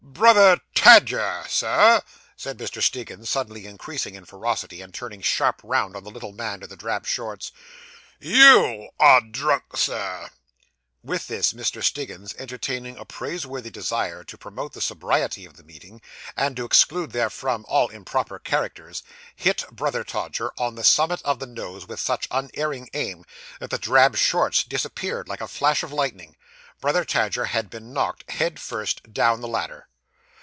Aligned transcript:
Brother 0.21 0.59
Tadger, 0.75 1.47
sir!' 1.47 2.01
said 2.37 2.57
Mr. 2.59 2.79
Stiggins, 2.81 3.27
suddenly 3.29 3.65
increasing 3.65 4.13
in 4.13 4.25
ferocity, 4.25 4.81
and 4.81 4.93
turning 4.93 5.21
sharp 5.21 5.61
round 5.63 5.95
on 5.95 6.03
the 6.03 6.11
little 6.11 6.33
man 6.33 6.61
in 6.61 6.69
the 6.69 6.75
drab 6.75 7.07
shorts, 7.07 7.51
'_you 8.21 8.89
_are 8.99 9.31
drunk, 9.31 9.75
sir!' 9.77 10.29
With 11.01 11.27
this, 11.27 11.53
Mr. 11.53 11.81
Stiggins, 11.83 12.35
entertaining 12.37 12.97
a 12.97 13.05
praiseworthy 13.05 13.71
desire 13.71 14.23
to 14.25 14.37
promote 14.37 14.73
the 14.73 14.81
sobriety 14.81 15.43
of 15.45 15.57
the 15.57 15.63
meeting, 15.63 16.01
and 16.37 16.55
to 16.55 16.65
exclude 16.65 17.13
therefrom 17.13 17.65
all 17.67 17.87
improper 17.87 18.37
characters, 18.37 19.01
hit 19.35 19.63
Brother 19.71 20.03
Tadger 20.03 20.51
on 20.57 20.75
the 20.75 20.83
summit 20.83 21.21
of 21.23 21.39
the 21.39 21.47
nose 21.47 21.87
with 21.87 21.99
such 21.99 22.27
unerring 22.29 22.89
aim, 22.93 23.25
that 23.59 23.71
the 23.71 23.79
drab 23.79 24.17
shorts 24.17 24.63
disappeared 24.63 25.27
like 25.27 25.41
a 25.41 25.47
flash 25.47 25.81
of 25.81 25.91
lightning. 25.91 26.35
Brother 26.79 27.05
Tadger 27.05 27.45
had 27.47 27.71
been 27.71 27.91
knocked, 27.93 28.29
head 28.29 28.59
first, 28.59 29.11
down 29.13 29.41
the 29.41 29.47
ladder. 29.47 29.87